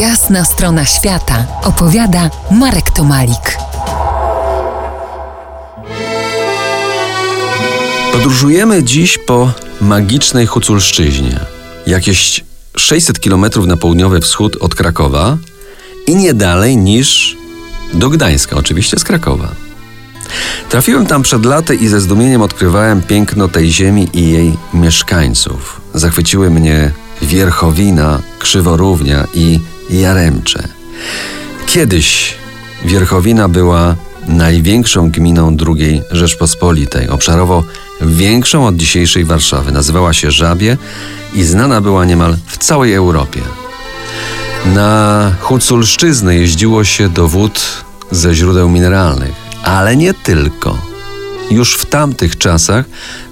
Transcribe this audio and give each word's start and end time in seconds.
Jasna 0.00 0.44
strona 0.44 0.84
świata 0.84 1.46
opowiada 1.62 2.30
Marek 2.50 2.90
Tomalik. 2.90 3.58
Podróżujemy 8.12 8.84
dziś 8.84 9.18
po 9.18 9.52
magicznej 9.80 10.46
Huculszczyźnie. 10.46 11.40
Jakieś 11.86 12.44
600 12.76 13.18
km 13.18 13.44
na 13.66 13.76
południowy 13.76 14.20
wschód 14.20 14.56
od 14.60 14.74
Krakowa 14.74 15.36
i 16.06 16.16
nie 16.16 16.34
dalej 16.34 16.76
niż 16.76 17.36
do 17.94 18.10
Gdańska, 18.10 18.56
oczywiście 18.56 18.98
z 18.98 19.04
Krakowa. 19.04 19.48
Trafiłem 20.68 21.06
tam 21.06 21.22
przed 21.22 21.44
laty 21.44 21.74
i 21.74 21.88
ze 21.88 22.00
zdumieniem 22.00 22.42
odkrywałem 22.42 23.02
piękno 23.02 23.48
tej 23.48 23.72
ziemi 23.72 24.08
i 24.12 24.30
jej 24.30 24.56
mieszkańców. 24.74 25.80
Zachwyciły 25.94 26.50
mnie 26.50 26.90
Wierchowina, 27.22 28.20
Krzyworównia 28.38 29.26
i 29.34 29.60
Jaremcze. 29.90 30.68
Kiedyś 31.66 32.34
Wierchowina 32.84 33.48
była 33.48 33.96
największą 34.28 35.10
gminą 35.10 35.56
II 35.66 36.02
Rzeczpospolitej, 36.10 37.08
obszarowo 37.08 37.64
większą 38.00 38.66
od 38.66 38.76
dzisiejszej 38.76 39.24
Warszawy. 39.24 39.72
Nazywała 39.72 40.12
się 40.12 40.30
Żabie 40.30 40.76
i 41.34 41.42
znana 41.42 41.80
była 41.80 42.04
niemal 42.04 42.36
w 42.46 42.58
całej 42.58 42.94
Europie. 42.94 43.40
Na 44.66 45.32
Huculszczyznę 45.40 46.36
jeździło 46.36 46.84
się 46.84 47.08
do 47.08 47.28
wód 47.28 47.60
ze 48.10 48.34
źródeł 48.34 48.68
mineralnych, 48.68 49.32
ale 49.62 49.96
nie 49.96 50.14
tylko. 50.14 50.78
Już 51.50 51.74
w 51.74 51.86
tamtych 51.86 52.38
czasach 52.38 52.84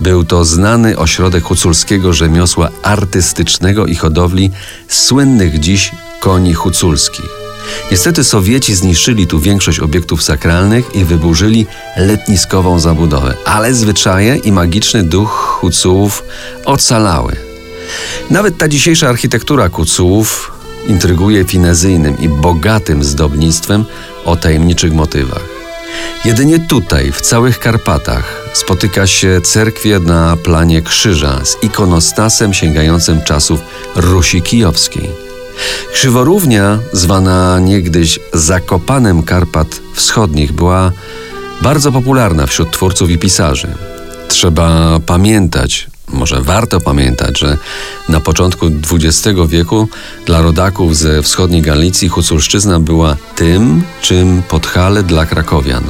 był 0.00 0.24
to 0.24 0.44
znany 0.44 0.98
ośrodek 0.98 1.44
huculskiego 1.44 2.12
rzemiosła 2.12 2.68
artystycznego 2.82 3.86
i 3.86 3.94
hodowli 3.94 4.50
słynnych 4.88 5.58
dziś 5.60 5.92
koni 6.20 6.54
huculskich. 6.54 7.38
Niestety 7.90 8.24
Sowieci 8.24 8.74
zniszczyli 8.74 9.26
tu 9.26 9.40
większość 9.40 9.80
obiektów 9.80 10.22
sakralnych 10.22 10.94
i 10.94 11.04
wyburzyli 11.04 11.66
letniskową 11.96 12.78
zabudowę, 12.78 13.34
ale 13.44 13.74
zwyczaje 13.74 14.36
i 14.36 14.52
magiczny 14.52 15.02
duch 15.02 15.30
Hucułów 15.30 16.24
ocalały. 16.64 17.36
Nawet 18.30 18.58
ta 18.58 18.68
dzisiejsza 18.68 19.08
architektura 19.08 19.68
Kucułów 19.68 20.52
intryguje 20.86 21.44
finezyjnym 21.44 22.18
i 22.18 22.28
bogatym 22.28 23.04
zdobnictwem 23.04 23.84
o 24.24 24.36
tajemniczych 24.36 24.92
motywach. 24.92 25.42
Jedynie 26.24 26.58
tutaj, 26.58 27.12
w 27.12 27.20
całych 27.20 27.58
Karpatach, 27.58 28.50
spotyka 28.52 29.06
się 29.06 29.40
cerkwie 29.40 29.98
na 29.98 30.36
planie 30.36 30.82
krzyża 30.82 31.40
z 31.44 31.56
ikonostasem 31.62 32.54
sięgającym 32.54 33.22
czasów 33.22 33.60
Rusi 33.96 34.42
Kijowskiej. 34.42 35.27
Krzyworównia, 35.92 36.78
zwana 36.92 37.58
niegdyś 37.58 38.18
Zakopanem 38.34 39.22
Karpat 39.22 39.80
Wschodnich, 39.94 40.52
była 40.52 40.92
bardzo 41.62 41.92
popularna 41.92 42.46
wśród 42.46 42.70
twórców 42.70 43.10
i 43.10 43.18
pisarzy. 43.18 43.68
Trzeba 44.28 44.98
pamiętać, 45.06 45.86
może 46.08 46.40
warto 46.40 46.80
pamiętać, 46.80 47.38
że 47.38 47.56
na 48.08 48.20
początku 48.20 48.66
XX 48.66 49.38
wieku 49.48 49.88
dla 50.26 50.42
rodaków 50.42 50.96
ze 50.96 51.22
wschodniej 51.22 51.62
Galicji 51.62 52.08
Huculszczyzna 52.08 52.80
była 52.80 53.16
tym, 53.36 53.82
czym 54.02 54.42
Podhale 54.48 55.02
dla 55.02 55.26
krakowian. 55.26 55.84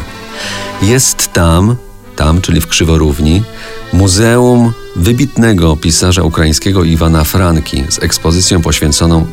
Jest 0.83 1.33
tam, 1.33 1.77
tam, 2.17 2.41
czyli 2.41 2.61
w 2.61 2.67
Krzyworówni, 2.67 3.43
muzeum 3.93 4.73
wybitnego 4.97 5.77
pisarza 5.77 6.23
ukraińskiego 6.23 6.85
Iwana 6.85 7.25
Franki 7.25 7.85
z 7.89 7.99
ekspozycją 8.03 8.63
poświęconą 8.63 9.27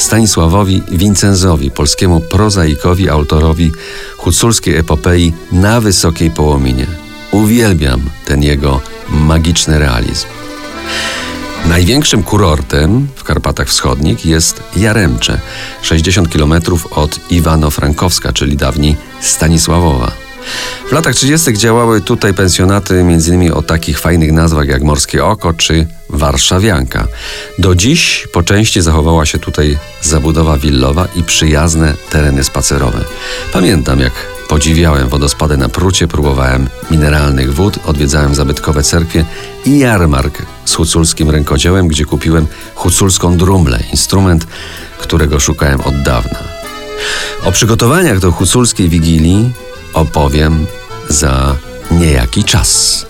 Stanisławowi 0.00 0.82
Wincenzowi, 0.90 1.70
polskiemu 1.70 2.20
prozaikowi, 2.20 3.08
autorowi 3.08 3.72
huculskiej 4.16 4.76
epopei 4.76 5.32
na 5.52 5.80
Wysokiej 5.80 6.30
Połominie. 6.30 6.86
Uwielbiam 7.30 8.00
ten 8.24 8.42
jego 8.42 8.80
magiczny 9.08 9.78
realizm. 9.78 10.26
Największym 11.68 12.22
kurortem 12.22 13.08
w 13.16 13.24
Karpatach 13.24 13.68
Wschodnich 13.68 14.26
jest 14.26 14.62
Jaremcze, 14.76 15.40
60 15.82 16.28
km 16.28 16.54
od 16.90 17.20
Iwano-Frankowska, 17.30 18.32
czyli 18.32 18.56
dawniej 18.56 18.96
Stanisławowa. 19.20 20.19
W 20.88 20.92
latach 20.92 21.14
30. 21.14 21.52
działały 21.58 22.00
tutaj 22.00 22.34
pensjonaty 22.34 22.94
m.in. 22.94 23.52
o 23.52 23.62
takich 23.62 23.98
fajnych 23.98 24.32
nazwach 24.32 24.68
jak 24.68 24.82
Morskie 24.82 25.24
Oko 25.24 25.52
czy 25.52 25.86
Warszawianka. 26.08 27.06
Do 27.58 27.74
dziś 27.74 28.28
po 28.32 28.42
części 28.42 28.82
zachowała 28.82 29.26
się 29.26 29.38
tutaj 29.38 29.78
zabudowa 30.02 30.56
willowa 30.56 31.08
i 31.16 31.22
przyjazne 31.22 31.94
tereny 32.10 32.44
spacerowe. 32.44 32.98
Pamiętam 33.52 34.00
jak 34.00 34.12
podziwiałem 34.48 35.08
wodospady 35.08 35.56
na 35.56 35.68
Prucie, 35.68 36.08
próbowałem 36.08 36.68
mineralnych 36.90 37.54
wód, 37.54 37.78
odwiedzałem 37.86 38.34
zabytkowe 38.34 38.82
cerkwie 38.82 39.24
i 39.66 39.78
jarmark 39.78 40.42
z 40.64 40.74
huculskim 40.74 41.30
rękodziełem, 41.30 41.88
gdzie 41.88 42.04
kupiłem 42.04 42.46
huculską 42.74 43.36
drumlę, 43.36 43.80
instrument, 43.90 44.46
którego 44.98 45.40
szukałem 45.40 45.80
od 45.80 46.02
dawna. 46.02 46.38
O 47.44 47.52
przygotowaniach 47.52 48.18
do 48.18 48.32
huculskiej 48.32 48.88
wigilii 48.88 49.52
opowiem 49.94 50.66
za 51.08 51.56
niejaki 51.90 52.44
czas. 52.44 53.06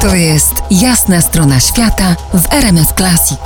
To 0.00 0.14
jest 0.14 0.54
jasna 0.70 1.20
strona 1.20 1.60
świata 1.60 2.16
w 2.34 2.52
RMS 2.52 2.88
Classic. 2.96 3.40